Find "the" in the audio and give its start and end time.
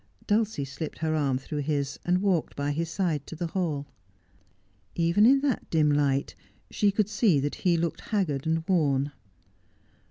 3.35-3.45